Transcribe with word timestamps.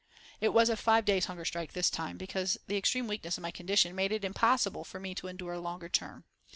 It 0.39 0.49
was 0.49 0.67
a 0.69 0.75
five 0.77 1.05
days' 1.05 1.25
hunger 1.25 1.45
strike 1.45 1.73
this 1.73 1.91
time, 1.91 2.17
because 2.17 2.57
the 2.65 2.75
extreme 2.75 3.05
weakness 3.07 3.37
of 3.37 3.43
my 3.43 3.51
condition 3.51 3.93
made 3.93 4.11
it 4.11 4.25
impossible 4.25 4.83
for 4.83 4.99
me 4.99 5.13
to 5.13 5.27
endure 5.27 5.53
a 5.53 5.59
longer 5.59 5.89
term. 5.89 6.23